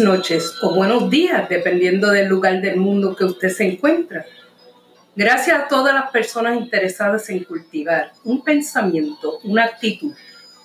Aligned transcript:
Noches 0.00 0.54
o 0.62 0.74
buenos 0.74 1.10
días, 1.10 1.48
dependiendo 1.48 2.10
del 2.10 2.28
lugar 2.28 2.60
del 2.60 2.76
mundo 2.76 3.16
que 3.16 3.24
usted 3.24 3.48
se 3.48 3.64
encuentra. 3.64 4.24
Gracias 5.16 5.58
a 5.58 5.66
todas 5.66 5.92
las 5.92 6.10
personas 6.10 6.56
interesadas 6.56 7.28
en 7.30 7.42
cultivar 7.42 8.12
un 8.22 8.44
pensamiento, 8.44 9.40
una 9.42 9.64
actitud, 9.64 10.14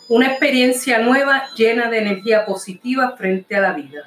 una 0.08 0.28
experiencia 0.28 1.00
nueva 1.00 1.45
llena 1.56 1.89
de 1.89 2.00
energía 2.00 2.45
positiva 2.45 3.16
frente 3.17 3.56
a 3.56 3.61
la 3.61 3.73
vida. 3.73 4.04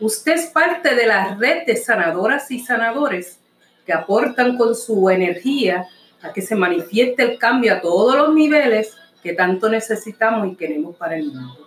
Usted 0.00 0.32
es 0.32 0.46
parte 0.46 0.94
de 0.94 1.06
la 1.06 1.34
red 1.34 1.66
de 1.66 1.76
sanadoras 1.76 2.50
y 2.50 2.60
sanadores 2.60 3.38
que 3.84 3.92
aportan 3.92 4.56
con 4.56 4.74
su 4.74 5.10
energía 5.10 5.86
a 6.22 6.32
que 6.32 6.40
se 6.40 6.54
manifieste 6.54 7.22
el 7.22 7.38
cambio 7.38 7.74
a 7.74 7.80
todos 7.82 8.16
los 8.16 8.34
niveles 8.34 8.94
que 9.22 9.34
tanto 9.34 9.68
necesitamos 9.68 10.50
y 10.50 10.56
queremos 10.56 10.96
para 10.96 11.16
el 11.16 11.26
mundo. 11.26 11.65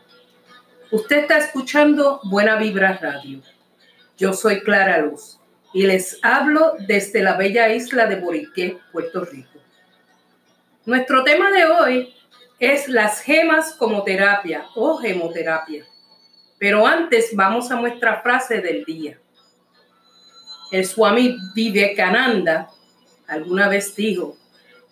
Usted 0.92 1.20
está 1.20 1.38
escuchando 1.38 2.20
Buena 2.24 2.56
Vibra 2.56 2.98
Radio. 3.00 3.44
Yo 4.18 4.34
soy 4.34 4.62
Clara 4.62 4.98
Luz 4.98 5.40
y 5.72 5.86
les 5.86 6.18
hablo 6.24 6.74
desde 6.88 7.22
la 7.22 7.38
bella 7.38 7.72
isla 7.72 8.08
de 8.08 8.16
Boriqué, 8.16 8.80
Puerto 8.92 9.24
Rico. 9.24 9.60
Nuestro 10.86 11.24
tema 11.24 11.52
de 11.52 11.66
hoy 11.66 12.16
es 12.58 12.88
las 12.88 13.22
gemas 13.22 13.74
como 13.74 14.02
terapia 14.04 14.66
o 14.74 14.98
gemoterapia. 14.98 15.86
Pero 16.58 16.88
antes 16.88 17.36
vamos 17.36 17.70
a 17.70 17.80
nuestra 17.80 18.24
frase 18.24 18.60
del 18.60 18.84
día. 18.84 19.20
El 20.72 20.88
Swami 20.88 21.38
Vivekananda 21.54 22.68
alguna 23.28 23.70
vez 23.70 23.96
dijo, 23.96 24.36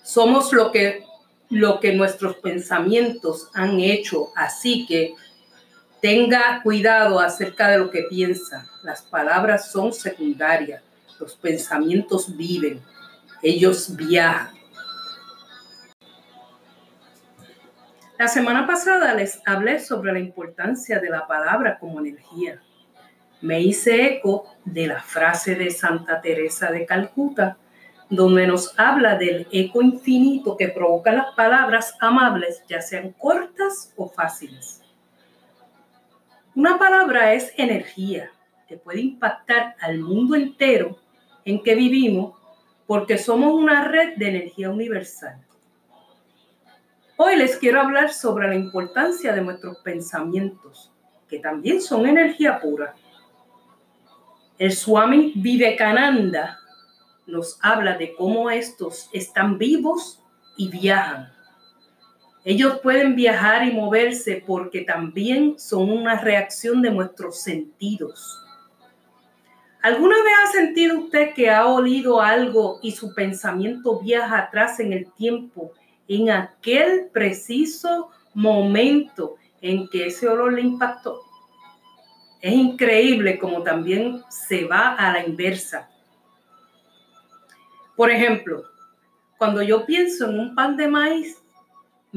somos 0.03 0.53
lo 0.53 0.71
que, 0.71 1.03
lo 1.49 1.79
que 1.79 1.91
nuestros 1.93 2.35
pensamientos 2.35 3.49
han 3.55 3.79
hecho, 3.79 4.31
así 4.35 4.85
que 4.85 5.15
Tenga 6.01 6.61
cuidado 6.61 7.19
acerca 7.19 7.69
de 7.69 7.79
lo 7.79 7.89
que 7.89 8.03
piensa. 8.03 8.69
Las 8.83 9.01
palabras 9.01 9.71
son 9.71 9.91
secundarias. 9.91 10.83
Los 11.19 11.35
pensamientos 11.35 12.37
viven. 12.37 12.81
Ellos 13.41 13.95
viajan. 13.95 14.55
La 18.19 18.27
semana 18.27 18.65
pasada 18.65 19.13
les 19.13 19.41
hablé 19.45 19.79
sobre 19.79 20.11
la 20.11 20.19
importancia 20.19 20.99
de 20.99 21.09
la 21.09 21.27
palabra 21.27 21.77
como 21.77 21.99
energía. 21.99 22.59
Me 23.41 23.61
hice 23.61 24.07
eco 24.07 24.55
de 24.65 24.87
la 24.87 25.01
frase 25.01 25.53
de 25.53 25.69
Santa 25.69 26.19
Teresa 26.21 26.71
de 26.71 26.85
Calcuta, 26.87 27.57
donde 28.09 28.47
nos 28.47 28.73
habla 28.79 29.17
del 29.17 29.47
eco 29.51 29.83
infinito 29.83 30.57
que 30.57 30.69
provoca 30.69 31.11
las 31.11 31.35
palabras 31.35 31.93
amables, 31.99 32.63
ya 32.67 32.81
sean 32.81 33.11
cortas 33.11 33.93
o 33.95 34.09
fáciles. 34.09 34.81
Una 36.57 36.79
palabra 36.79 37.35
es 37.35 37.53
energía 37.55 38.31
que 38.67 38.77
puede 38.77 38.99
impactar 38.99 39.75
al 39.79 39.99
mundo 39.99 40.33
entero 40.33 40.97
en 41.45 41.61
que 41.61 41.75
vivimos 41.75 42.35
porque 42.87 43.19
somos 43.19 43.53
una 43.53 43.87
red 43.87 44.17
de 44.17 44.29
energía 44.29 44.71
universal. 44.71 45.39
Hoy 47.15 47.35
les 47.35 47.57
quiero 47.57 47.79
hablar 47.79 48.11
sobre 48.11 48.47
la 48.47 48.55
importancia 48.55 49.33
de 49.33 49.41
nuestros 49.41 49.77
pensamientos, 49.83 50.91
que 51.27 51.37
también 51.37 51.79
son 51.79 52.07
energía 52.07 52.59
pura. 52.59 52.95
El 54.57 54.71
Swami 54.71 55.33
Vivekananda 55.35 56.57
nos 57.27 57.59
habla 57.61 57.99
de 57.99 58.15
cómo 58.15 58.49
estos 58.49 59.11
están 59.13 59.59
vivos 59.59 60.23
y 60.57 60.69
viajan 60.69 61.36
ellos 62.49 62.79
pueden 62.81 63.13
viajar 63.13 63.67
y 63.67 63.73
moverse 63.73 64.41
porque 64.47 64.79
también 64.79 65.59
son 65.59 65.89
una 65.89 66.17
reacción 66.17 66.81
de 66.81 66.89
nuestros 66.89 67.41
sentidos. 67.41 68.41
¿Alguna 69.81 70.15
vez 70.23 70.33
ha 70.41 70.51
sentido 70.53 70.97
usted 70.97 71.33
que 71.33 71.49
ha 71.49 71.67
olido 71.67 72.21
algo 72.21 72.79
y 72.81 72.91
su 72.93 73.13
pensamiento 73.13 73.99
viaja 73.99 74.37
atrás 74.37 74.79
en 74.79 74.93
el 74.93 75.11
tiempo, 75.11 75.73
en 76.07 76.29
aquel 76.29 77.09
preciso 77.11 78.11
momento 78.33 79.35
en 79.59 79.89
que 79.89 80.07
ese 80.07 80.29
olor 80.29 80.53
le 80.53 80.61
impactó? 80.61 81.19
Es 82.41 82.53
increíble 82.53 83.39
como 83.39 83.61
también 83.61 84.23
se 84.29 84.63
va 84.63 84.93
a 84.93 85.11
la 85.11 85.25
inversa. 85.25 85.89
Por 87.97 88.09
ejemplo, 88.09 88.63
cuando 89.37 89.61
yo 89.61 89.85
pienso 89.85 90.29
en 90.29 90.39
un 90.39 90.55
pan 90.55 90.77
de 90.77 90.87
maíz, 90.87 91.43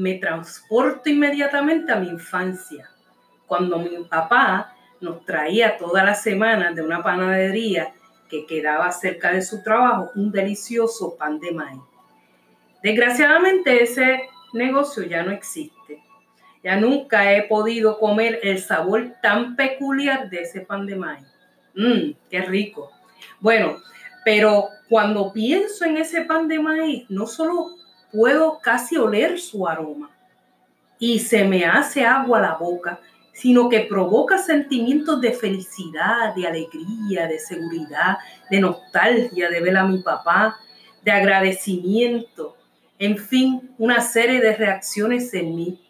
me 0.01 0.15
transporto 0.15 1.09
inmediatamente 1.09 1.91
a 1.91 1.97
mi 1.97 2.09
infancia, 2.09 2.89
cuando 3.45 3.77
mi 3.79 4.03
papá 4.05 4.75
nos 4.99 5.23
traía 5.25 5.77
todas 5.77 6.03
las 6.03 6.23
semanas 6.23 6.75
de 6.75 6.81
una 6.81 7.03
panadería 7.03 7.93
que 8.29 8.45
quedaba 8.45 8.91
cerca 8.91 9.31
de 9.31 9.41
su 9.41 9.61
trabajo 9.61 10.11
un 10.15 10.31
delicioso 10.31 11.15
pan 11.17 11.39
de 11.39 11.51
maíz. 11.51 11.81
Desgraciadamente 12.81 13.83
ese 13.83 14.21
negocio 14.53 15.03
ya 15.03 15.21
no 15.23 15.31
existe. 15.31 16.01
Ya 16.63 16.77
nunca 16.77 17.33
he 17.33 17.43
podido 17.43 17.99
comer 17.99 18.39
el 18.43 18.59
sabor 18.59 19.13
tan 19.21 19.55
peculiar 19.55 20.29
de 20.29 20.41
ese 20.41 20.61
pan 20.61 20.85
de 20.85 20.95
maíz. 20.95 21.27
Mmm, 21.75 22.11
qué 22.29 22.41
rico. 22.41 22.91
Bueno, 23.39 23.77
pero 24.23 24.69
cuando 24.89 25.33
pienso 25.33 25.85
en 25.85 25.97
ese 25.97 26.21
pan 26.21 26.47
de 26.47 26.59
maíz, 26.59 27.05
no 27.09 27.27
solo 27.27 27.75
puedo 28.11 28.59
casi 28.59 28.97
oler 28.97 29.39
su 29.39 29.67
aroma 29.67 30.11
y 30.99 31.19
se 31.19 31.43
me 31.45 31.65
hace 31.65 32.05
agua 32.05 32.39
la 32.39 32.55
boca, 32.55 32.99
sino 33.33 33.69
que 33.69 33.81
provoca 33.81 34.37
sentimientos 34.37 35.19
de 35.21 35.31
felicidad, 35.31 36.35
de 36.35 36.45
alegría, 36.45 37.27
de 37.27 37.39
seguridad, 37.39 38.17
de 38.49 38.59
nostalgia 38.59 39.49
de 39.49 39.61
ver 39.61 39.77
a 39.77 39.85
mi 39.85 39.99
papá, 39.99 40.57
de 41.03 41.11
agradecimiento, 41.11 42.55
en 42.99 43.17
fin, 43.17 43.73
una 43.79 44.01
serie 44.01 44.39
de 44.41 44.55
reacciones 44.55 45.33
en 45.33 45.55
mí. 45.55 45.81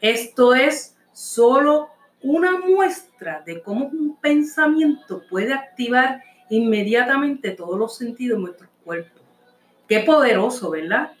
Esto 0.00 0.54
es 0.54 0.96
solo 1.12 1.88
una 2.22 2.58
muestra 2.58 3.42
de 3.44 3.60
cómo 3.60 3.86
un 3.86 4.16
pensamiento 4.20 5.22
puede 5.28 5.52
activar 5.52 6.22
inmediatamente 6.48 7.50
todos 7.50 7.78
los 7.78 7.96
sentidos 7.96 8.38
de 8.38 8.42
nuestro 8.44 8.68
cuerpo. 8.84 9.20
Qué 9.88 10.00
poderoso, 10.00 10.70
¿verdad? 10.70 11.12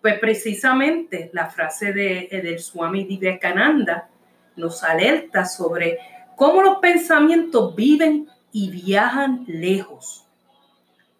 Pues 0.00 0.18
precisamente 0.18 1.30
la 1.32 1.50
frase 1.50 1.92
de, 1.92 2.28
eh, 2.30 2.40
del 2.42 2.60
Swami 2.60 3.04
Vivekananda 3.04 4.08
nos 4.56 4.82
alerta 4.84 5.44
sobre 5.44 5.98
cómo 6.36 6.62
los 6.62 6.78
pensamientos 6.78 7.74
viven 7.74 8.28
y 8.52 8.70
viajan 8.70 9.44
lejos. 9.46 10.24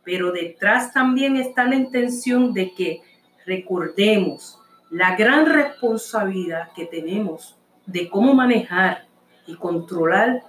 Pero 0.05 0.33
detrás 0.33 0.93
también 0.93 1.37
está 1.37 1.65
la 1.65 1.75
intención 1.75 2.53
de 2.53 2.73
que 2.73 3.03
recordemos 3.45 4.59
la 4.91 5.17
gran 5.17 5.47
responsabilidad 5.47 6.73
que 6.75 6.87
tenemos 6.87 7.57
de 7.87 8.09
cómo 8.09 8.35
manejar 8.35 9.07
y 9.47 9.55
controlar 9.57 10.43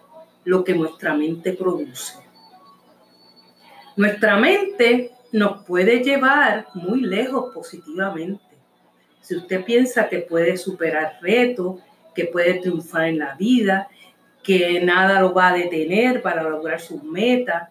lo 0.43 0.63
que 0.63 0.75
nuestra 0.75 1.13
mente 1.13 1.53
produce. 1.53 2.15
Nuestra 3.95 4.37
mente 4.37 5.11
nos 5.31 5.63
puede 5.65 6.03
llevar 6.03 6.67
muy 6.73 7.01
lejos 7.01 7.53
positivamente. 7.53 8.43
Si 9.21 9.35
usted 9.35 9.63
piensa 9.63 10.09
que 10.09 10.19
puede 10.19 10.57
superar 10.57 11.19
retos, 11.21 11.79
que 12.15 12.25
puede 12.25 12.55
triunfar 12.55 13.05
en 13.05 13.19
la 13.19 13.35
vida, 13.35 13.87
que 14.43 14.81
nada 14.81 15.21
lo 15.21 15.33
va 15.33 15.49
a 15.49 15.53
detener 15.53 16.21
para 16.21 16.43
lograr 16.43 16.79
sus 16.79 17.03
metas, 17.03 17.69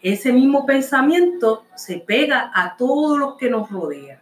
ese 0.00 0.32
mismo 0.32 0.66
pensamiento 0.66 1.64
se 1.74 1.98
pega 1.98 2.50
a 2.54 2.76
todos 2.76 3.18
los 3.18 3.36
que 3.36 3.50
nos 3.50 3.70
rodean. 3.70 4.20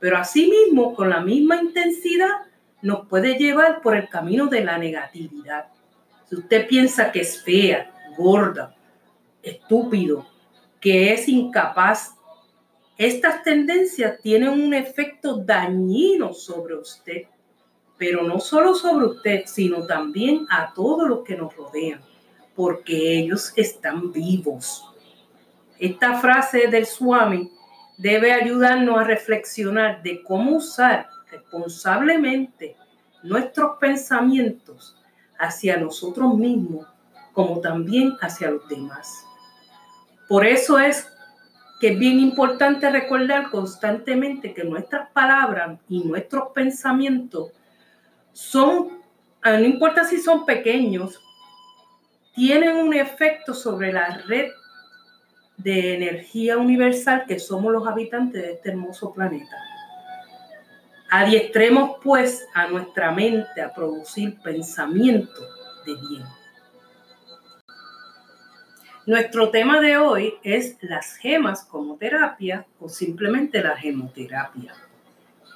Pero 0.00 0.18
asimismo, 0.18 0.94
con 0.94 1.10
la 1.10 1.20
misma 1.20 1.60
intensidad, 1.60 2.42
nos 2.82 3.06
puede 3.06 3.36
llevar 3.36 3.80
por 3.80 3.96
el 3.96 4.08
camino 4.08 4.46
de 4.46 4.64
la 4.64 4.76
negatividad. 4.78 5.66
Si 6.28 6.36
usted 6.36 6.66
piensa 6.66 7.12
que 7.12 7.20
es 7.20 7.42
fea, 7.42 7.90
gorda, 8.16 8.74
estúpido, 9.42 10.26
que 10.84 11.14
es 11.14 11.28
incapaz. 11.28 12.14
Estas 12.98 13.42
tendencias 13.42 14.20
tienen 14.20 14.50
un 14.50 14.74
efecto 14.74 15.38
dañino 15.38 16.34
sobre 16.34 16.74
usted, 16.74 17.22
pero 17.96 18.22
no 18.22 18.38
solo 18.38 18.74
sobre 18.74 19.06
usted, 19.06 19.44
sino 19.46 19.86
también 19.86 20.46
a 20.50 20.74
todos 20.74 21.08
los 21.08 21.24
que 21.24 21.38
nos 21.38 21.56
rodean, 21.56 22.02
porque 22.54 23.18
ellos 23.18 23.54
están 23.56 24.12
vivos. 24.12 24.84
Esta 25.78 26.18
frase 26.18 26.66
del 26.66 26.84
Swami 26.84 27.50
debe 27.96 28.34
ayudarnos 28.34 29.00
a 29.00 29.04
reflexionar 29.04 30.02
de 30.02 30.22
cómo 30.22 30.58
usar 30.58 31.08
responsablemente 31.30 32.76
nuestros 33.22 33.78
pensamientos 33.80 35.00
hacia 35.38 35.78
nosotros 35.78 36.34
mismos, 36.34 36.86
como 37.32 37.62
también 37.62 38.18
hacia 38.20 38.50
los 38.50 38.68
demás. 38.68 39.24
Por 40.34 40.44
eso 40.44 40.80
es 40.80 41.06
que 41.78 41.90
es 41.90 41.98
bien 42.00 42.18
importante 42.18 42.90
recordar 42.90 43.52
constantemente 43.52 44.52
que 44.52 44.64
nuestras 44.64 45.08
palabras 45.12 45.78
y 45.88 46.00
nuestros 46.00 46.48
pensamientos 46.52 47.52
son, 48.32 48.98
ah, 49.42 49.52
no 49.52 49.64
importa 49.64 50.02
si 50.02 50.20
son 50.20 50.44
pequeños 50.44 51.22
tienen 52.34 52.78
un 52.78 52.94
efecto 52.94 53.54
sobre 53.54 53.92
la 53.92 54.22
red 54.26 54.50
de 55.56 55.94
energía 55.94 56.58
universal 56.58 57.26
que 57.28 57.38
somos 57.38 57.72
los 57.72 57.86
habitantes 57.86 58.42
de 58.42 58.52
este 58.54 58.70
hermoso 58.70 59.14
planeta. 59.14 59.56
Adiestremos 61.12 61.98
pues 62.02 62.44
a 62.56 62.66
nuestra 62.66 63.12
mente 63.12 63.62
a 63.62 63.72
producir 63.72 64.36
pensamiento 64.40 65.42
de 65.86 65.94
bien. 65.94 66.43
Nuestro 69.06 69.50
tema 69.50 69.82
de 69.82 69.98
hoy 69.98 70.36
es 70.42 70.78
las 70.80 71.16
gemas 71.16 71.66
como 71.66 71.96
terapia 71.96 72.64
o 72.80 72.88
simplemente 72.88 73.62
la 73.62 73.76
gemoterapia. 73.76 74.72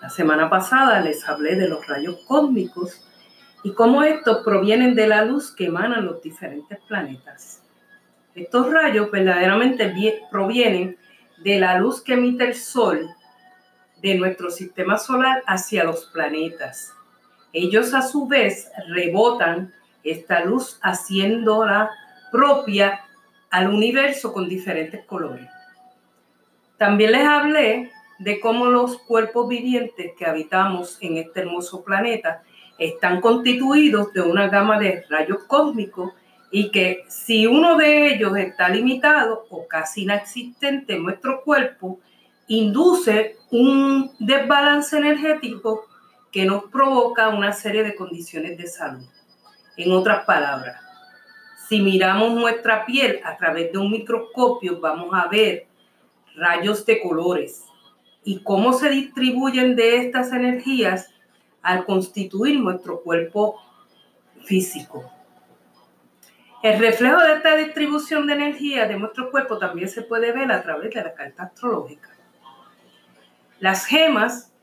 La 0.02 0.10
semana 0.10 0.50
pasada 0.50 1.00
les 1.00 1.26
hablé 1.26 1.56
de 1.56 1.66
los 1.66 1.86
rayos 1.86 2.18
cósmicos 2.26 3.02
y 3.64 3.72
cómo 3.72 4.02
estos 4.02 4.44
provienen 4.44 4.94
de 4.94 5.06
la 5.06 5.24
luz 5.24 5.50
que 5.50 5.64
emanan 5.64 6.04
los 6.04 6.20
diferentes 6.20 6.78
planetas. 6.86 7.62
Estos 8.34 8.70
rayos 8.70 9.10
verdaderamente 9.10 9.90
provienen 10.30 10.98
de 11.38 11.58
la 11.58 11.78
luz 11.78 12.02
que 12.02 12.12
emite 12.12 12.44
el 12.44 12.54
Sol 12.54 13.08
de 14.02 14.14
nuestro 14.16 14.50
sistema 14.50 14.98
solar 14.98 15.42
hacia 15.46 15.84
los 15.84 16.04
planetas. 16.12 16.92
Ellos 17.54 17.94
a 17.94 18.02
su 18.02 18.28
vez 18.28 18.70
rebotan 18.88 19.72
esta 20.04 20.44
luz 20.44 20.78
haciéndola 20.82 21.90
propia 22.30 23.06
al 23.50 23.68
universo 23.68 24.32
con 24.32 24.48
diferentes 24.48 25.04
colores. 25.04 25.48
También 26.76 27.12
les 27.12 27.26
hablé 27.26 27.90
de 28.18 28.40
cómo 28.40 28.66
los 28.66 28.98
cuerpos 28.98 29.48
vivientes 29.48 30.12
que 30.16 30.26
habitamos 30.26 30.98
en 31.00 31.18
este 31.18 31.40
hermoso 31.40 31.82
planeta 31.82 32.42
están 32.78 33.20
constituidos 33.20 34.12
de 34.12 34.22
una 34.22 34.48
gama 34.48 34.78
de 34.78 35.04
rayos 35.08 35.44
cósmicos 35.44 36.12
y 36.50 36.70
que 36.70 37.04
si 37.08 37.46
uno 37.46 37.76
de 37.76 38.14
ellos 38.14 38.36
está 38.36 38.68
limitado 38.68 39.46
o 39.50 39.66
casi 39.66 40.02
inexistente 40.02 40.94
en 40.94 41.02
nuestro 41.02 41.42
cuerpo, 41.42 42.00
induce 42.46 43.36
un 43.50 44.10
desbalance 44.18 44.96
energético 44.96 45.86
que 46.32 46.44
nos 46.44 46.64
provoca 46.64 47.28
una 47.28 47.52
serie 47.52 47.82
de 47.82 47.94
condiciones 47.94 48.56
de 48.56 48.66
salud. 48.66 49.06
En 49.76 49.92
otras 49.92 50.24
palabras, 50.24 50.80
si 51.68 51.82
miramos 51.82 52.32
nuestra 52.32 52.86
piel 52.86 53.20
a 53.24 53.36
través 53.36 53.70
de 53.70 53.78
un 53.78 53.90
microscopio, 53.90 54.80
vamos 54.80 55.10
a 55.12 55.28
ver 55.28 55.66
rayos 56.34 56.86
de 56.86 57.02
colores 57.02 57.64
y 58.24 58.40
cómo 58.42 58.72
se 58.72 58.88
distribuyen 58.88 59.76
de 59.76 59.98
estas 59.98 60.32
energías 60.32 61.10
al 61.60 61.84
constituir 61.84 62.58
nuestro 62.58 63.02
cuerpo 63.02 63.60
físico. 64.46 65.12
El 66.62 66.78
reflejo 66.80 67.20
de 67.20 67.34
esta 67.34 67.54
distribución 67.54 68.26
de 68.26 68.32
energía 68.32 68.86
de 68.86 68.98
nuestro 68.98 69.30
cuerpo 69.30 69.58
también 69.58 69.90
se 69.90 70.00
puede 70.00 70.32
ver 70.32 70.50
a 70.50 70.62
través 70.62 70.94
de 70.94 71.02
la 71.02 71.12
carta 71.12 71.42
astrológica. 71.44 72.08
Las 73.60 73.84
gemas 73.84 74.54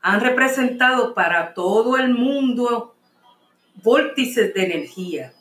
han 0.00 0.20
representado 0.20 1.12
para 1.12 1.52
todo 1.52 1.98
el 1.98 2.14
mundo 2.14 2.96
vórtices 3.82 4.54
de 4.54 4.64
energía 4.64 5.35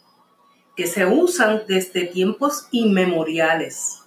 que 0.76 0.88
se 0.88 1.06
usan 1.06 1.64
desde 1.68 2.06
tiempos 2.06 2.68
inmemoriales 2.72 4.02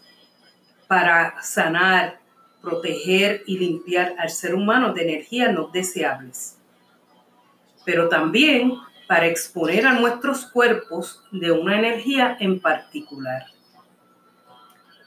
para 0.87 1.41
sanar, 1.43 2.21
proteger 2.61 3.43
y 3.47 3.59
limpiar 3.59 4.15
al 4.19 4.31
ser 4.31 4.55
humano 4.55 4.93
de 4.93 5.03
energías 5.03 5.53
no 5.53 5.69
deseables 5.69 6.59
pero 7.89 8.11
también 8.11 8.75
para 9.07 9.29
exponer 9.29 9.87
a 9.87 9.95
nuestros 9.95 10.45
cuerpos 10.45 11.25
de 11.33 11.53
una 11.53 11.79
energía 11.79 12.37
en 12.39 12.61
particular. 12.61 13.47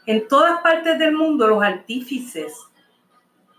En 0.08 0.28
todas 0.28 0.62
partes 0.62 0.98
del 0.98 1.12
mundo 1.16 1.48
los 1.48 1.62
artífices 1.62 2.52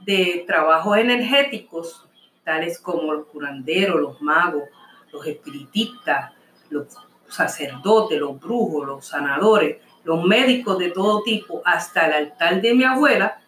de 0.01 0.43
trabajos 0.45 0.99
energéticos, 0.99 2.09
tales 2.43 2.81
como 2.81 3.13
los 3.13 3.27
curanderos, 3.27 4.01
los 4.01 4.21
magos, 4.21 4.65
los 5.13 5.25
espiritistas, 5.25 6.33
los 6.69 6.89
sacerdotes, 7.35 8.19
los 8.19 8.41
brujos, 8.41 8.87
los 8.87 9.07
sanadores, 9.07 9.79
los 10.05 10.25
médicos 10.25 10.79
de 10.79 10.91
todo 10.91 11.23
tipo, 11.23 11.63
hasta 11.65 12.07
el 12.07 12.13
altar 12.13 12.61
de 12.61 12.75
mi 12.75 12.85
abuela, 12.85 13.41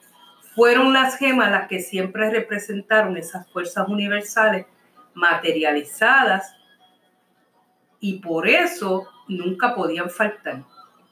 fueron 0.55 0.93
las 0.93 1.17
gemas 1.17 1.51
las 1.51 1.69
que 1.69 1.81
siempre 1.81 2.31
representaron 2.31 3.17
esas 3.17 3.51
fuerzas 3.51 3.89
universales 3.89 4.67
materializadas 5.15 6.55
y 8.01 8.19
por 8.19 8.49
eso 8.49 9.09
nunca 9.29 9.75
podían 9.75 10.11
faltar. 10.11 10.65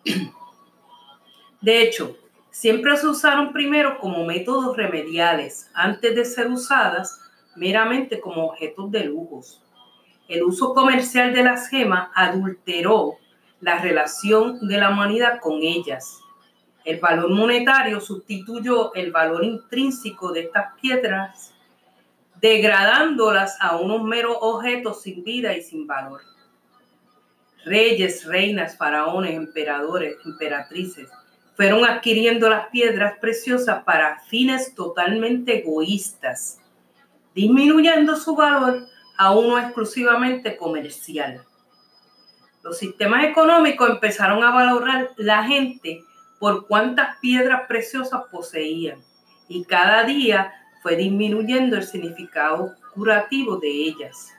De 1.60 1.82
hecho, 1.82 2.16
siempre 2.50 2.96
se 2.96 3.06
usaron 3.06 3.52
primero 3.52 3.98
como 3.98 4.24
métodos 4.24 4.76
remediales 4.76 5.70
antes 5.74 6.14
de 6.14 6.24
ser 6.24 6.48
usadas 6.48 7.20
meramente 7.56 8.20
como 8.20 8.46
objetos 8.46 8.90
de 8.90 9.04
lujos. 9.04 9.61
El 10.32 10.44
uso 10.44 10.72
comercial 10.72 11.34
de 11.34 11.42
las 11.42 11.68
gemas 11.68 12.08
adulteró 12.14 13.18
la 13.60 13.78
relación 13.80 14.66
de 14.66 14.78
la 14.78 14.88
humanidad 14.88 15.40
con 15.42 15.60
ellas. 15.62 16.20
El 16.86 17.00
valor 17.00 17.28
monetario 17.28 18.00
sustituyó 18.00 18.94
el 18.94 19.12
valor 19.12 19.44
intrínseco 19.44 20.32
de 20.32 20.44
estas 20.44 20.72
piedras 20.80 21.52
degradándolas 22.40 23.58
a 23.60 23.76
unos 23.76 24.04
meros 24.04 24.38
objetos 24.40 25.02
sin 25.02 25.22
vida 25.22 25.54
y 25.54 25.60
sin 25.60 25.86
valor. 25.86 26.22
Reyes, 27.66 28.24
reinas, 28.24 28.78
faraones, 28.78 29.34
emperadores, 29.34 30.16
emperatrices 30.24 31.10
fueron 31.58 31.84
adquiriendo 31.84 32.48
las 32.48 32.68
piedras 32.68 33.18
preciosas 33.20 33.84
para 33.84 34.20
fines 34.20 34.74
totalmente 34.74 35.58
egoístas, 35.58 36.58
disminuyendo 37.34 38.16
su 38.16 38.34
valor 38.34 38.88
a 39.22 39.30
uno 39.30 39.56
exclusivamente 39.56 40.56
comercial. 40.56 41.44
Los 42.64 42.78
sistemas 42.78 43.22
económicos 43.22 43.88
empezaron 43.88 44.42
a 44.42 44.50
valorar 44.50 45.10
la 45.16 45.44
gente 45.44 46.02
por 46.40 46.66
cuántas 46.66 47.18
piedras 47.20 47.62
preciosas 47.68 48.22
poseían 48.32 48.98
y 49.46 49.64
cada 49.64 50.02
día 50.02 50.52
fue 50.82 50.96
disminuyendo 50.96 51.76
el 51.76 51.84
significado 51.84 52.74
curativo 52.94 53.58
de 53.58 53.68
ellas. 53.68 54.34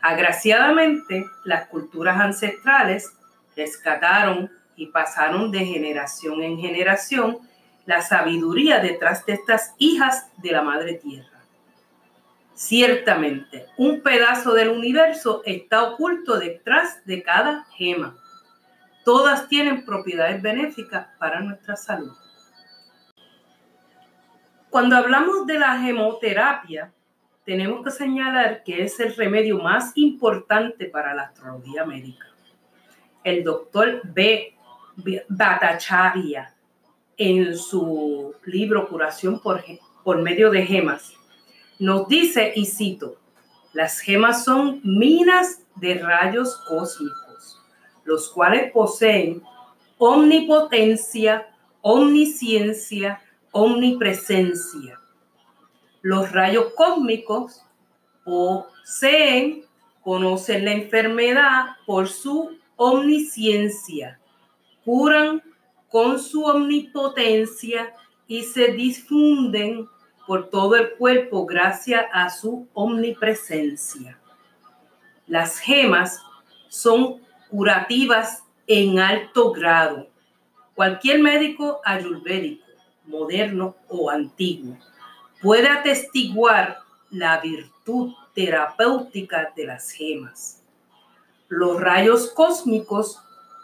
Agraciadamente, 0.00 1.26
las 1.44 1.66
culturas 1.66 2.18
ancestrales 2.18 3.12
rescataron 3.54 4.50
y 4.74 4.86
pasaron 4.86 5.50
de 5.50 5.66
generación 5.66 6.42
en 6.42 6.58
generación 6.58 7.40
la 7.84 8.00
sabiduría 8.00 8.80
detrás 8.80 9.26
de 9.26 9.34
estas 9.34 9.74
hijas 9.76 10.30
de 10.38 10.52
la 10.52 10.62
Madre 10.62 10.94
Tierra. 10.94 11.35
Ciertamente, 12.56 13.66
un 13.76 14.00
pedazo 14.00 14.54
del 14.54 14.70
universo 14.70 15.42
está 15.44 15.82
oculto 15.82 16.38
detrás 16.38 17.04
de 17.04 17.22
cada 17.22 17.66
gema. 17.76 18.16
Todas 19.04 19.46
tienen 19.46 19.84
propiedades 19.84 20.40
benéficas 20.40 21.06
para 21.18 21.40
nuestra 21.40 21.76
salud. 21.76 22.16
Cuando 24.70 24.96
hablamos 24.96 25.46
de 25.46 25.58
la 25.58 25.78
gemoterapia, 25.80 26.94
tenemos 27.44 27.84
que 27.84 27.90
señalar 27.90 28.64
que 28.64 28.84
es 28.84 28.98
el 29.00 29.14
remedio 29.14 29.58
más 29.58 29.92
importante 29.94 30.86
para 30.86 31.14
la 31.14 31.24
astrología 31.24 31.84
médica. 31.84 32.26
El 33.22 33.44
doctor 33.44 34.00
B. 34.02 34.56
Bhattacharya, 35.28 36.54
en 37.18 37.54
su 37.54 38.34
libro 38.46 38.88
Curación 38.88 39.40
por, 39.40 39.62
por 40.02 40.22
medio 40.22 40.50
de 40.50 40.64
gemas, 40.64 41.12
nos 41.78 42.08
dice, 42.08 42.52
y 42.54 42.66
cito, 42.66 43.16
las 43.72 43.98
gemas 44.00 44.44
son 44.44 44.80
minas 44.82 45.60
de 45.74 45.94
rayos 45.94 46.56
cósmicos, 46.66 47.60
los 48.04 48.30
cuales 48.30 48.72
poseen 48.72 49.42
omnipotencia, 49.98 51.46
omnisciencia, 51.82 53.20
omnipresencia. 53.52 54.98
Los 56.02 56.32
rayos 56.32 56.72
cósmicos 56.74 57.62
poseen, 58.24 59.64
conocen 60.02 60.64
la 60.64 60.72
enfermedad 60.72 61.76
por 61.86 62.08
su 62.08 62.56
omnisciencia, 62.76 64.18
curan 64.84 65.42
con 65.88 66.18
su 66.18 66.44
omnipotencia 66.44 67.94
y 68.26 68.42
se 68.42 68.68
difunden 68.72 69.88
por 70.26 70.50
todo 70.50 70.76
el 70.76 70.94
cuerpo 70.96 71.46
gracias 71.46 72.04
a 72.12 72.30
su 72.30 72.66
omnipresencia. 72.74 74.18
Las 75.26 75.58
gemas 75.58 76.20
son 76.68 77.20
curativas 77.48 78.44
en 78.66 78.98
alto 78.98 79.52
grado. 79.52 80.08
Cualquier 80.74 81.20
médico 81.20 81.80
ayurvédico 81.84 82.66
moderno 83.06 83.76
o 83.88 84.10
antiguo, 84.10 84.76
puede 85.42 85.68
atestiguar 85.68 86.78
la 87.10 87.40
virtud 87.40 88.12
terapéutica 88.34 89.52
de 89.56 89.66
las 89.66 89.90
gemas. 89.90 90.62
Los 91.48 91.80
rayos 91.80 92.30
cósmicos 92.32 93.20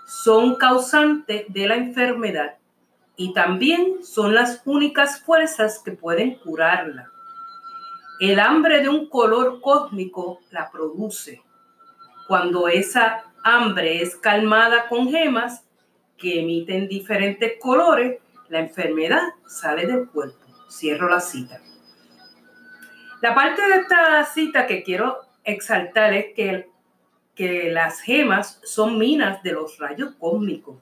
son 0.06 0.56
causantes 0.56 1.44
de 1.48 1.66
la 1.66 1.76
enfermedad 1.76 2.54
y 3.16 3.32
también 3.32 4.04
son 4.04 4.34
las 4.34 4.62
únicas 4.64 5.20
fuerzas 5.20 5.80
que 5.84 5.92
pueden 5.92 6.36
curarla. 6.36 7.10
El 8.20 8.38
hambre 8.40 8.80
de 8.80 8.88
un 8.88 9.08
color 9.08 9.60
cósmico 9.60 10.40
la 10.50 10.70
produce. 10.70 11.42
Cuando 12.28 12.68
esa 12.68 13.24
hambre 13.42 14.02
es 14.02 14.16
calmada 14.16 14.88
con 14.88 15.10
gemas 15.10 15.64
que 16.16 16.40
emiten 16.40 16.88
diferentes 16.88 17.54
colores, 17.60 18.20
la 18.48 18.60
enfermedad 18.60 19.22
sale 19.46 19.86
del 19.86 20.08
cuerpo. 20.08 20.38
Cierro 20.70 21.08
la 21.08 21.20
cita. 21.20 21.60
La 23.20 23.34
parte 23.34 23.62
de 23.62 23.76
esta 23.76 24.24
cita 24.24 24.66
que 24.66 24.82
quiero 24.82 25.18
exaltar 25.44 26.14
es 26.14 26.26
que, 26.34 26.68
que 27.34 27.70
las 27.70 28.00
gemas 28.00 28.60
son 28.64 28.98
minas 28.98 29.42
de 29.42 29.52
los 29.52 29.78
rayos 29.78 30.14
cósmicos. 30.18 30.76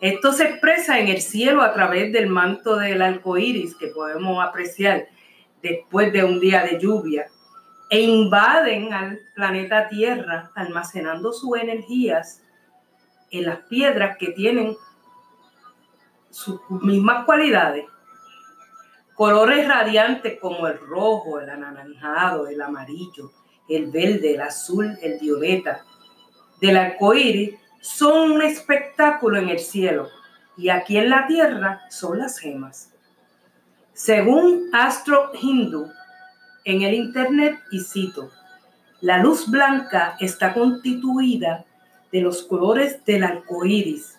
Esto 0.00 0.32
se 0.32 0.44
expresa 0.44 1.00
en 1.00 1.08
el 1.08 1.20
cielo 1.20 1.62
a 1.62 1.72
través 1.72 2.12
del 2.12 2.28
manto 2.28 2.76
del 2.76 3.02
arco 3.02 3.36
iris 3.36 3.74
que 3.74 3.88
podemos 3.88 4.44
apreciar 4.44 5.08
después 5.60 6.12
de 6.12 6.22
un 6.22 6.38
día 6.38 6.62
de 6.62 6.78
lluvia 6.78 7.26
e 7.90 8.00
invaden 8.00 8.92
al 8.92 9.18
planeta 9.34 9.88
Tierra 9.88 10.52
almacenando 10.54 11.32
sus 11.32 11.58
energías 11.58 12.42
en 13.32 13.46
las 13.46 13.58
piedras 13.62 14.16
que 14.18 14.28
tienen 14.28 14.76
sus 16.30 16.60
mismas 16.70 17.24
cualidades. 17.24 17.86
Colores 19.14 19.66
radiantes 19.66 20.38
como 20.38 20.68
el 20.68 20.78
rojo, 20.78 21.40
el 21.40 21.50
anaranjado, 21.50 22.46
el 22.46 22.60
amarillo, 22.62 23.32
el 23.68 23.90
verde, 23.90 24.34
el 24.34 24.42
azul, 24.42 24.96
el 25.02 25.18
violeta 25.18 25.84
del 26.60 26.76
arco 26.76 27.14
iris 27.14 27.58
son 27.80 28.32
un 28.32 28.42
espectáculo 28.42 29.38
en 29.38 29.48
el 29.48 29.58
cielo 29.58 30.08
y 30.56 30.70
aquí 30.70 30.96
en 30.96 31.10
la 31.10 31.26
tierra 31.26 31.82
son 31.90 32.18
las 32.18 32.38
gemas. 32.38 32.92
Según 33.92 34.70
Astro 34.72 35.30
Hindu, 35.40 35.90
en 36.64 36.82
el 36.82 36.94
Internet, 36.94 37.58
y 37.70 37.80
cito, 37.80 38.30
la 39.00 39.18
luz 39.18 39.48
blanca 39.48 40.16
está 40.20 40.52
constituida 40.52 41.64
de 42.12 42.20
los 42.20 42.42
colores 42.42 43.04
del 43.04 43.24
arco 43.24 43.64
iris, 43.64 44.18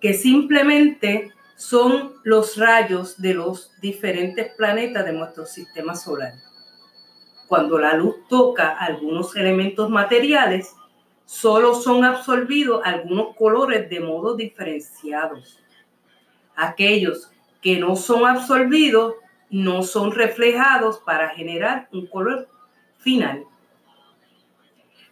que 0.00 0.14
simplemente 0.14 1.32
son 1.56 2.14
los 2.22 2.56
rayos 2.56 3.20
de 3.20 3.34
los 3.34 3.72
diferentes 3.80 4.54
planetas 4.56 5.04
de 5.04 5.12
nuestro 5.12 5.44
sistema 5.46 5.96
solar. 5.96 6.34
Cuando 7.48 7.78
la 7.78 7.94
luz 7.94 8.16
toca 8.28 8.68
algunos 8.68 9.34
elementos 9.34 9.90
materiales, 9.90 10.74
solo 11.28 11.74
son 11.74 12.06
absorbidos 12.06 12.80
algunos 12.86 13.36
colores 13.36 13.90
de 13.90 14.00
modo 14.00 14.34
diferenciados. 14.34 15.60
Aquellos 16.56 17.30
que 17.60 17.78
no 17.78 17.96
son 17.96 18.26
absorbidos 18.26 19.16
no 19.50 19.82
son 19.82 20.12
reflejados 20.12 21.00
para 21.00 21.28
generar 21.28 21.86
un 21.92 22.06
color 22.06 22.48
final. 22.96 23.44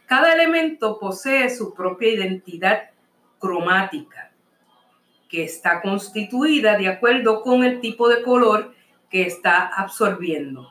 Cada 0.06 0.32
elemento 0.32 0.98
posee 0.98 1.54
su 1.54 1.74
propia 1.74 2.08
identidad 2.08 2.84
cromática, 3.38 4.32
que 5.28 5.44
está 5.44 5.82
constituida 5.82 6.78
de 6.78 6.88
acuerdo 6.88 7.42
con 7.42 7.62
el 7.62 7.82
tipo 7.82 8.08
de 8.08 8.22
color 8.22 8.74
que 9.10 9.26
está 9.26 9.66
absorbiendo. 9.66 10.66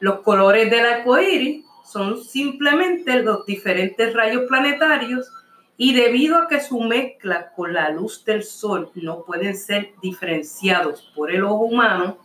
Los 0.00 0.20
colores 0.20 0.70
del 0.70 0.84
arco 0.84 1.18
iris 1.18 1.64
son 1.90 2.22
simplemente 2.22 3.22
los 3.22 3.46
diferentes 3.46 4.12
rayos 4.12 4.44
planetarios 4.48 5.32
y 5.76 5.94
debido 5.94 6.36
a 6.36 6.48
que 6.48 6.60
su 6.60 6.80
mezcla 6.80 7.52
con 7.54 7.72
la 7.72 7.90
luz 7.90 8.24
del 8.24 8.42
sol 8.42 8.90
no 8.94 9.24
pueden 9.24 9.56
ser 9.56 9.92
diferenciados 10.02 11.12
por 11.14 11.30
el 11.30 11.44
ojo 11.44 11.64
humano, 11.64 12.18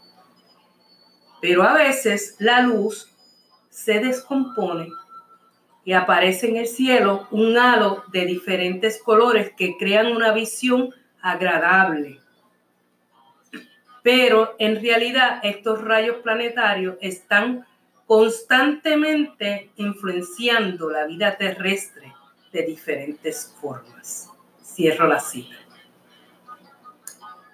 pero 1.39 1.63
a 1.63 1.73
veces 1.73 2.35
la 2.39 2.61
luz 2.61 3.09
se 3.69 3.99
descompone 3.99 4.89
y 5.85 5.93
aparece 5.93 6.49
en 6.49 6.57
el 6.57 6.67
cielo 6.67 7.27
un 7.31 7.57
halo 7.57 8.03
de 8.11 8.25
diferentes 8.25 9.01
colores 9.01 9.53
que 9.55 9.77
crean 9.77 10.07
una 10.07 10.31
visión 10.31 10.93
agradable. 11.21 12.19
Pero 14.01 14.55
en 14.59 14.81
realidad 14.81 15.39
estos 15.43 15.81
rayos 15.81 16.17
planetarios 16.17 16.97
están 17.01 17.65
constantemente 18.07 19.71
influenciando 19.75 20.89
la 20.89 21.05
vida 21.05 21.37
terrestre 21.37 22.13
de 22.51 22.63
diferentes 22.63 23.55
formas. 23.59 24.29
Cierro 24.61 25.07
la 25.07 25.19
cita. 25.19 25.55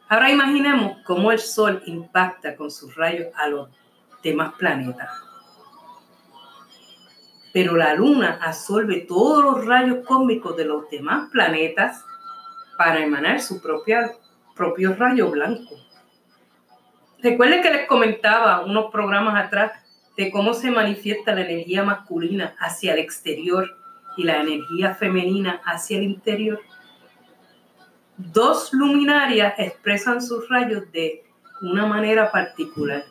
Ahora 0.07 0.31
imaginemos 0.31 0.97
cómo 1.05 1.31
el 1.31 1.39
Sol 1.39 1.83
impacta 1.85 2.55
con 2.55 2.71
sus 2.71 2.95
rayos 2.95 3.27
a 3.35 3.47
los 3.47 3.69
demás 4.23 4.53
planetas. 4.57 5.09
Pero 7.53 7.75
la 7.77 7.93
Luna 7.93 8.39
absorbe 8.41 9.05
todos 9.07 9.43
los 9.43 9.65
rayos 9.65 10.05
cósmicos 10.05 10.57
de 10.57 10.65
los 10.65 10.89
demás 10.89 11.29
planetas 11.31 12.03
para 12.77 13.03
emanar 13.03 13.39
su 13.39 13.61
propia, 13.61 14.11
propio 14.55 14.95
rayo 14.95 15.29
blanco. 15.29 15.75
Recuerden 17.21 17.61
que 17.61 17.71
les 17.71 17.87
comentaba 17.87 18.61
unos 18.61 18.91
programas 18.91 19.45
atrás 19.45 19.73
de 20.19 20.31
cómo 20.31 20.53
se 20.53 20.69
manifiesta 20.69 21.33
la 21.33 21.45
energía 21.47 21.81
masculina 21.81 22.53
hacia 22.59 22.91
el 22.91 22.99
exterior 22.99 23.77
y 24.17 24.23
la 24.23 24.41
energía 24.41 24.93
femenina 24.93 25.61
hacia 25.63 25.95
el 25.95 26.03
interior. 26.03 26.59
Dos 28.17 28.73
luminarias 28.73 29.53
expresan 29.57 30.21
sus 30.21 30.49
rayos 30.49 30.91
de 30.91 31.23
una 31.61 31.85
manera 31.85 32.29
particular. 32.33 33.05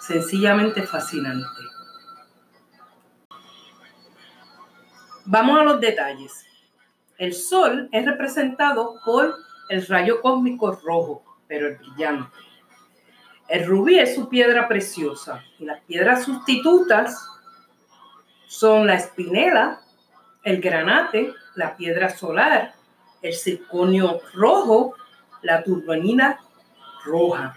Sencillamente 0.00 0.82
fascinante. 0.82 1.60
Vamos 5.24 5.60
a 5.60 5.62
los 5.62 5.80
detalles. 5.80 6.32
El 7.16 7.32
Sol 7.32 7.88
es 7.92 8.04
representado 8.04 8.96
por 9.04 9.36
el 9.68 9.86
rayo 9.86 10.20
cósmico 10.20 10.72
rojo, 10.72 11.22
pero 11.46 11.68
el 11.68 11.76
brillante. 11.76 12.45
El 13.48 13.64
rubí 13.64 13.98
es 13.98 14.16
su 14.16 14.28
piedra 14.28 14.66
preciosa 14.66 15.44
y 15.58 15.64
las 15.66 15.80
piedras 15.82 16.24
sustitutas 16.24 17.28
son 18.48 18.88
la 18.88 18.94
espinela, 18.94 19.80
el 20.42 20.60
granate, 20.60 21.32
la 21.54 21.76
piedra 21.76 22.08
solar, 22.10 22.74
el 23.22 23.34
circonio 23.34 24.20
rojo, 24.34 24.94
la 25.42 25.62
turbanina 25.62 26.40
roja. 27.04 27.54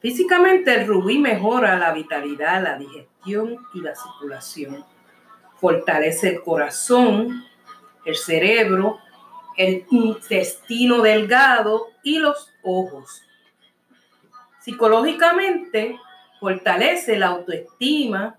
Físicamente 0.00 0.72
el 0.74 0.86
rubí 0.86 1.18
mejora 1.18 1.76
la 1.76 1.92
vitalidad, 1.92 2.62
la 2.62 2.78
digestión 2.78 3.58
y 3.74 3.80
la 3.80 3.94
circulación. 3.96 4.84
Fortalece 5.56 6.28
el 6.28 6.42
corazón, 6.42 7.44
el 8.04 8.14
cerebro, 8.14 8.98
el 9.56 9.84
intestino 9.90 11.02
delgado 11.02 11.88
y 12.04 12.18
los 12.18 12.52
ojos 12.62 13.24
Psicológicamente, 14.60 15.98
fortalece 16.38 17.18
la 17.18 17.28
autoestima, 17.28 18.36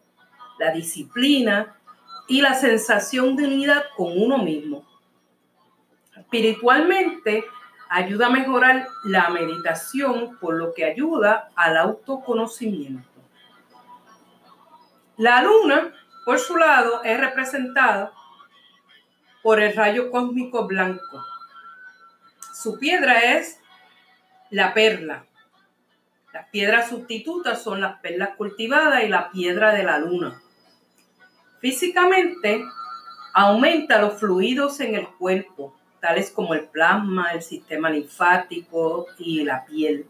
la 0.59 0.71
disciplina 0.71 1.75
y 2.27 2.41
la 2.41 2.53
sensación 2.53 3.35
de 3.35 3.45
unidad 3.45 3.83
con 3.95 4.13
uno 4.19 4.37
mismo. 4.37 4.85
Espiritualmente, 6.15 7.43
ayuda 7.89 8.27
a 8.27 8.29
mejorar 8.29 8.87
la 9.03 9.29
meditación, 9.29 10.37
por 10.39 10.55
lo 10.55 10.73
que 10.73 10.85
ayuda 10.85 11.49
al 11.55 11.77
autoconocimiento. 11.77 13.09
La 15.17 15.41
luna, 15.43 15.93
por 16.25 16.39
su 16.39 16.55
lado, 16.55 17.03
es 17.03 17.19
representada 17.19 18.13
por 19.43 19.59
el 19.59 19.75
rayo 19.75 20.09
cósmico 20.09 20.67
blanco. 20.67 21.23
Su 22.53 22.79
piedra 22.79 23.35
es 23.35 23.59
la 24.49 24.73
perla. 24.73 25.25
Las 26.33 26.47
piedras 26.49 26.89
sustitutas 26.89 27.61
son 27.61 27.81
las 27.81 27.99
perlas 27.99 28.35
cultivadas 28.37 29.03
y 29.03 29.09
la 29.09 29.31
piedra 29.31 29.73
de 29.73 29.83
la 29.83 29.99
luna. 29.99 30.41
Físicamente, 31.59 32.63
aumenta 33.33 34.01
los 34.01 34.19
fluidos 34.19 34.79
en 34.79 34.95
el 34.95 35.07
cuerpo, 35.07 35.75
tales 35.99 36.31
como 36.31 36.53
el 36.53 36.65
plasma, 36.65 37.33
el 37.33 37.41
sistema 37.41 37.89
linfático 37.89 39.07
y 39.17 39.43
la 39.43 39.65
piel. 39.65 40.07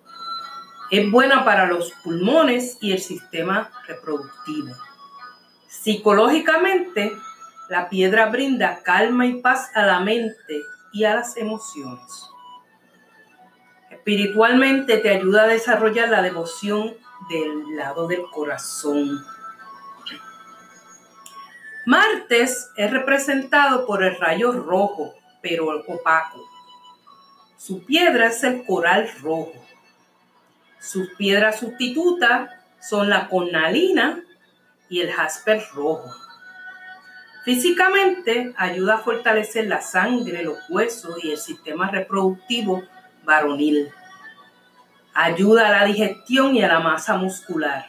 Es 0.91 1.09
buena 1.09 1.43
para 1.43 1.65
los 1.65 1.91
pulmones 2.03 2.77
y 2.81 2.91
el 2.91 2.99
sistema 2.99 3.71
reproductivo. 3.87 4.75
Psicológicamente, 5.67 7.11
la 7.69 7.89
piedra 7.89 8.27
brinda 8.27 8.81
calma 8.83 9.25
y 9.25 9.41
paz 9.41 9.71
a 9.73 9.85
la 9.85 10.01
mente 10.01 10.61
y 10.93 11.05
a 11.05 11.15
las 11.15 11.37
emociones. 11.37 12.29
Espiritualmente 14.01 14.97
te 14.97 15.09
ayuda 15.09 15.43
a 15.43 15.47
desarrollar 15.47 16.09
la 16.09 16.23
devoción 16.23 16.95
del 17.29 17.75
lado 17.75 18.07
del 18.07 18.23
corazón. 18.31 19.23
Martes 21.85 22.71
es 22.77 22.89
representado 22.89 23.85
por 23.85 24.03
el 24.03 24.17
rayo 24.17 24.53
rojo, 24.53 25.13
pero 25.43 25.67
opaco. 25.87 26.43
Su 27.57 27.85
piedra 27.85 28.29
es 28.29 28.43
el 28.43 28.65
coral 28.65 29.07
rojo. 29.21 29.53
Sus 30.79 31.09
piedras 31.09 31.59
sustitutas 31.59 32.49
son 32.79 33.07
la 33.07 33.27
cornalina 33.29 34.23
y 34.89 35.01
el 35.01 35.11
jasper 35.11 35.61
rojo. 35.75 36.09
Físicamente 37.45 38.51
ayuda 38.57 38.95
a 38.95 39.03
fortalecer 39.03 39.67
la 39.67 39.81
sangre, 39.81 40.41
los 40.41 40.57
huesos 40.69 41.23
y 41.23 41.33
el 41.33 41.37
sistema 41.37 41.91
reproductivo 41.91 42.81
varonil. 43.23 43.91
Ayuda 45.13 45.67
a 45.67 45.71
la 45.71 45.85
digestión 45.85 46.55
y 46.55 46.63
a 46.63 46.67
la 46.67 46.79
masa 46.79 47.17
muscular. 47.17 47.85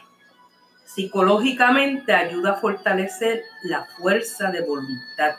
Psicológicamente 0.85 2.13
ayuda 2.13 2.51
a 2.51 2.55
fortalecer 2.57 3.43
la 3.63 3.85
fuerza 3.85 4.51
de 4.51 4.61
voluntad. 4.61 5.35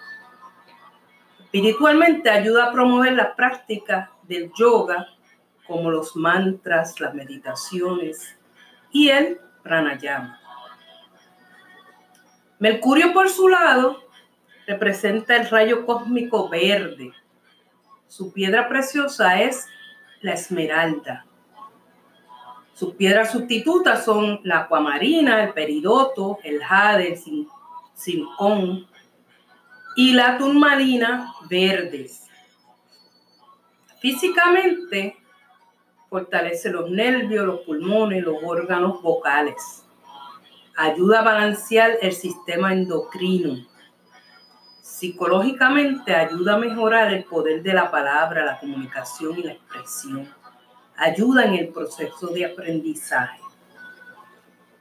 Espiritualmente 1.41 2.31
ayuda 2.31 2.67
a 2.67 2.73
promover 2.73 3.13
la 3.13 3.37
práctica 3.37 4.11
del 4.25 4.51
yoga, 4.59 5.07
como 5.67 5.91
los 5.91 6.17
mantras, 6.17 6.99
las 6.99 7.15
meditaciones 7.15 8.37
y 8.91 9.11
el 9.11 9.39
pranayama. 9.63 10.41
Mercurio, 12.59 13.13
por 13.13 13.29
su 13.29 13.49
lado, 13.49 14.03
representa 14.67 15.37
el 15.37 15.49
rayo 15.49 15.85
cósmico 15.87 16.49
verde. 16.49 17.13
Su 18.09 18.33
piedra 18.33 18.69
preciosa 18.69 19.41
es 19.41 19.67
la 20.25 20.33
esmeralda. 20.33 21.27
Sus 22.73 22.95
piedras 22.95 23.31
sustitutas 23.31 24.07
son 24.07 24.41
la 24.43 24.61
acuamarina, 24.61 25.45
el 25.45 25.53
peridoto, 25.53 26.39
el 26.43 26.65
jade, 26.65 27.13
el 27.13 27.47
silicón 27.95 28.87
y 29.97 30.15
la 30.15 30.39
turmalina 30.39 31.31
verdes. 31.49 32.27
Físicamente 34.01 35.19
fortalece 36.09 36.71
los 36.71 36.91
nervios, 36.91 37.45
los 37.47 37.61
pulmones, 37.61 38.25
los 38.25 38.37
órganos 38.43 39.03
vocales. 39.03 39.85
Ayuda 40.75 41.21
a 41.21 41.25
balancear 41.25 41.99
el 42.01 42.13
sistema 42.13 42.73
endocrino. 42.73 43.67
Psicológicamente 44.85 46.15
ayuda 46.15 46.57
a 46.57 46.59
mejorar 46.59 47.11
el 47.11 47.25
poder 47.25 47.63
de 47.63 47.73
la 47.73 47.91
palabra, 47.91 48.45
la 48.45 48.59
comunicación 48.59 49.39
y 49.39 49.43
la 49.45 49.53
expresión 49.53 50.29
ayuda 50.99 51.47
en 51.47 51.55
el 51.55 51.69
proceso 51.69 52.27
de 52.27 52.45
aprendizaje. 52.45 53.41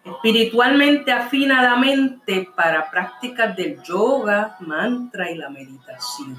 Espiritualmente 0.03 1.09
afina 1.09 1.63
la 1.63 1.77
mente 1.77 2.49
para 2.53 2.91
prácticas 2.91 3.55
del 3.55 3.81
yoga, 3.81 4.57
mantra 4.59 5.31
y 5.31 5.37
la 5.37 5.49
meditación. 5.49 6.37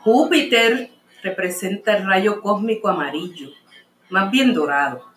Júpiter 0.00 0.90
representa 1.22 1.96
el 1.96 2.04
rayo 2.04 2.42
cósmico 2.42 2.88
amarillo, 2.88 3.50
más 4.10 4.28
bien 4.32 4.52
dorado. 4.52 5.08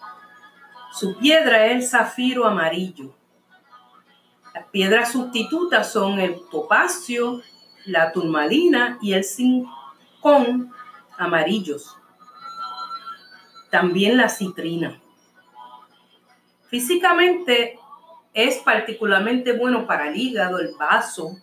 Su 0.94 1.18
piedra 1.18 1.66
es 1.66 1.72
el 1.72 1.84
zafiro 1.84 2.46
amarillo. 2.46 3.16
Piedras 4.72 5.12
sustitutas 5.12 5.92
son 5.92 6.20
el 6.20 6.42
topacio, 6.50 7.42
la 7.86 8.12
turmalina 8.12 8.98
y 9.02 9.14
el 9.14 9.24
zincón 9.24 10.72
amarillos. 11.18 11.98
También 13.70 14.18
la 14.18 14.30
citrina. 14.30 15.00
Físicamente 16.68 17.80
es 18.34 18.58
particularmente 18.60 19.54
bueno 19.54 19.88
para 19.88 20.10
el 20.10 20.18
hígado, 20.18 20.60
el 20.60 20.76
vaso 20.78 21.38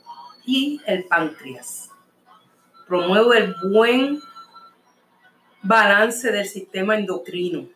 y 0.44 0.80
el 0.86 1.04
páncreas. 1.04 1.90
Promueve 2.86 3.38
el 3.38 3.54
buen 3.70 4.20
balance 5.62 6.30
del 6.30 6.46
sistema 6.46 6.96
endocrino. 6.96 7.66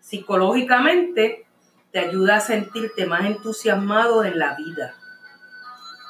Psicológicamente 0.00 1.47
te 1.92 1.98
ayuda 1.98 2.36
a 2.36 2.40
sentirte 2.40 3.06
más 3.06 3.24
entusiasmado 3.24 4.24
en 4.24 4.38
la 4.38 4.54
vida. 4.54 4.94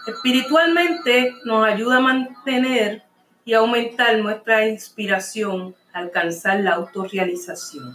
Espiritualmente 0.06 1.36
nos 1.44 1.66
ayuda 1.66 1.98
a 1.98 2.00
mantener 2.00 3.02
y 3.44 3.54
aumentar 3.54 4.18
nuestra 4.18 4.66
inspiración, 4.66 5.74
alcanzar 5.92 6.60
la 6.60 6.72
autorrealización. 6.72 7.94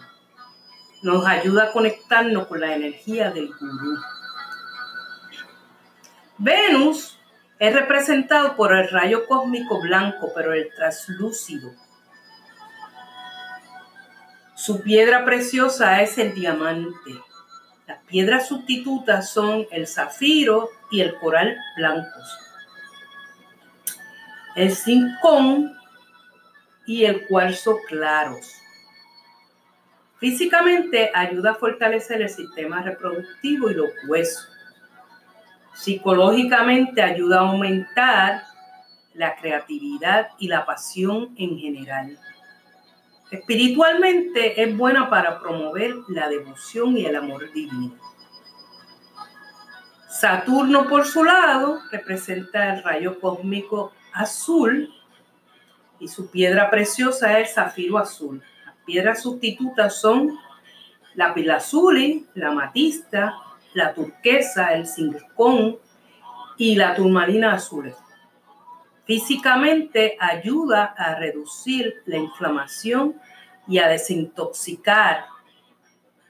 Nos 1.01 1.25
ayuda 1.25 1.65
a 1.65 1.71
conectarnos 1.71 2.47
con 2.47 2.61
la 2.61 2.75
energía 2.75 3.31
del 3.31 3.47
gurú. 3.47 3.97
Venus 6.37 7.19
es 7.59 7.73
representado 7.73 8.55
por 8.55 8.75
el 8.75 8.89
rayo 8.89 9.27
cósmico 9.27 9.81
blanco, 9.81 10.31
pero 10.35 10.53
el 10.53 10.73
translúcido. 10.75 11.71
Su 14.55 14.81
piedra 14.81 15.25
preciosa 15.25 16.01
es 16.01 16.17
el 16.17 16.33
diamante. 16.33 17.11
Las 17.87 17.99
piedras 18.05 18.47
sustitutas 18.47 19.29
son 19.29 19.67
el 19.71 19.87
zafiro 19.87 20.69
y 20.91 21.01
el 21.01 21.15
coral 21.15 21.57
blancos 21.75 22.43
el 24.55 24.75
zincón 24.75 25.75
y 26.85 27.05
el 27.05 27.25
cuarzo 27.27 27.79
claros. 27.87 28.53
Físicamente 30.19 31.11
ayuda 31.13 31.51
a 31.51 31.55
fortalecer 31.55 32.21
el 32.21 32.29
sistema 32.29 32.81
reproductivo 32.81 33.69
y 33.69 33.73
los 33.73 33.89
huesos. 34.07 34.49
Psicológicamente 35.73 37.01
ayuda 37.01 37.39
a 37.39 37.49
aumentar 37.49 38.43
la 39.15 39.35
creatividad 39.35 40.29
y 40.37 40.47
la 40.47 40.65
pasión 40.65 41.33
en 41.37 41.57
general. 41.57 42.17
Espiritualmente 43.33 44.61
es 44.61 44.77
buena 44.77 45.09
para 45.09 45.39
promover 45.39 45.95
la 46.07 46.29
devoción 46.29 46.95
y 46.95 47.07
el 47.07 47.15
amor 47.15 47.51
divino. 47.51 47.95
Saturno, 50.07 50.87
por 50.87 51.07
su 51.07 51.23
lado, 51.23 51.79
representa 51.91 52.75
el 52.75 52.83
rayo 52.83 53.19
cósmico 53.19 53.91
azul 54.13 54.93
y 55.99 56.07
su 56.09 56.29
piedra 56.29 56.69
preciosa 56.69 57.39
es 57.39 57.47
el 57.47 57.53
zafiro 57.55 57.97
azul. 57.97 58.43
Las 58.67 58.75
piedras 58.85 59.23
sustitutas 59.23 59.99
son 59.99 60.37
la 61.15 61.33
pilazuli, 61.33 62.27
la 62.35 62.51
matista, 62.51 63.33
la 63.73 63.95
turquesa, 63.95 64.75
el 64.75 64.85
zircón 64.85 65.79
y 66.55 66.75
la 66.75 66.93
turmalina 66.93 67.53
azul. 67.53 67.95
Físicamente 69.05 70.17
ayuda 70.19 70.93
a 70.97 71.15
reducir 71.15 72.03
la 72.05 72.17
inflamación 72.17 73.15
y 73.67 73.79
a 73.79 73.87
desintoxicar 73.87 75.25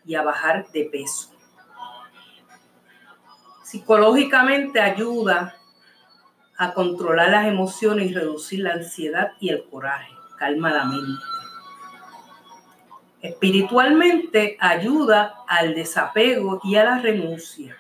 y 0.06 0.16
a 0.16 0.22
bajar 0.22 0.68
de 0.72 0.86
peso. 0.86 1.32
Psicológicamente 3.64 4.80
ayuda 4.80 5.56
a 6.58 6.74
controlar 6.74 7.30
las 7.30 7.48
emociones 7.48 8.12
y 8.12 8.14
reducir 8.14 8.60
la 8.60 8.74
ansiedad 8.74 9.32
y 9.40 9.50
el 9.50 9.64
coraje. 9.70 10.12
Calma 10.38 10.72
la 10.72 10.86
mente. 10.86 11.24
Espiritualmente 13.22 14.58
ayuda 14.60 15.36
al 15.48 15.74
desapego 15.74 16.60
y 16.64 16.76
a 16.76 16.84
la 16.84 17.00
renuncia. 17.00 17.78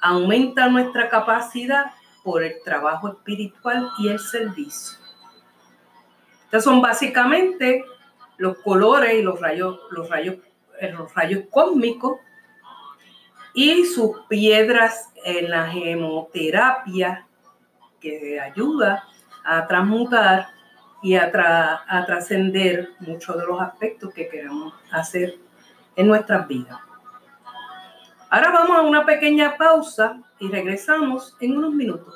Aumenta 0.00 0.68
nuestra 0.68 1.08
capacidad 1.08 1.92
por 2.22 2.42
el 2.42 2.54
trabajo 2.64 3.08
espiritual 3.08 3.90
y 3.98 4.08
el 4.08 4.20
servicio. 4.20 4.98
Estos 6.44 6.64
son 6.64 6.80
básicamente 6.80 7.84
los 8.38 8.58
colores 8.58 9.14
y 9.14 9.22
los 9.22 9.40
rayos, 9.40 9.78
los 9.90 10.08
rayos, 10.08 10.36
eh, 10.80 10.92
los 10.92 11.14
rayos 11.14 11.44
cósmicos 11.50 12.18
y 13.54 13.86
sus 13.86 14.20
piedras 14.28 15.10
en 15.24 15.50
la 15.50 15.68
gemoterapia 15.68 17.26
que 18.00 18.38
ayuda 18.38 19.04
a 19.44 19.66
transmutar 19.66 20.48
y 21.02 21.14
a, 21.14 21.30
trascender 21.30 22.90
muchos 23.00 23.38
de 23.38 23.46
los 23.46 23.60
aspectos 23.60 24.12
que 24.12 24.28
queremos 24.28 24.74
hacer 24.90 25.38
en 25.94 26.08
nuestras 26.08 26.46
vidas. 26.48 26.78
Ahora 28.28 28.50
vamos 28.50 28.76
a 28.76 28.82
una 28.82 29.06
pequeña 29.06 29.56
pausa 29.56 30.20
y 30.40 30.48
regresamos 30.48 31.36
en 31.40 31.56
unos 31.56 31.72
minutos. 31.72 32.14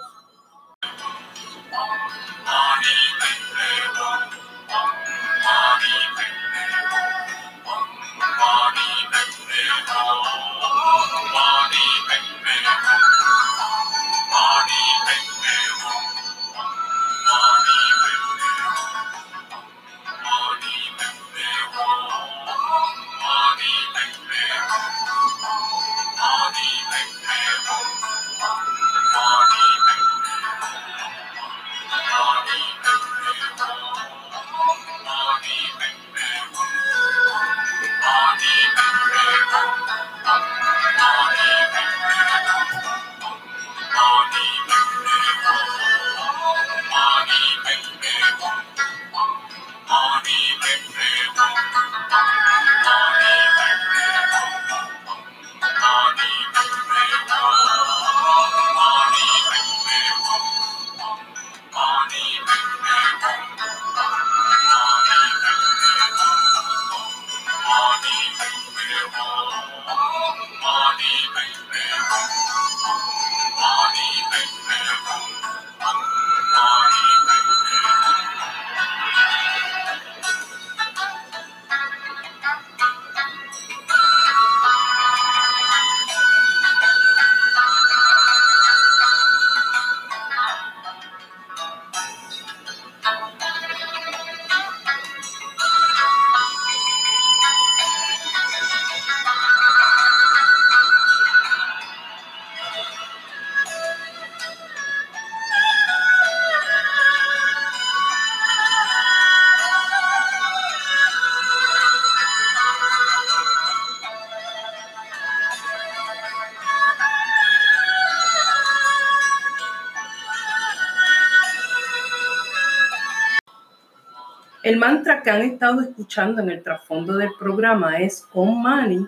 El 124.71 124.77
mantra 124.77 125.21
que 125.21 125.31
han 125.33 125.43
estado 125.43 125.81
escuchando 125.81 126.43
en 126.43 126.49
el 126.49 126.63
trasfondo 126.63 127.17
del 127.17 127.33
programa 127.37 127.99
es 127.99 128.29
Om 128.33 128.63
Mani 128.63 129.05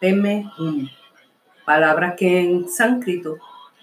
Padme 0.00 0.50
Hum, 0.56 0.88
palabras 1.66 2.14
que 2.16 2.40
en 2.40 2.66
sánscrito 2.70 3.36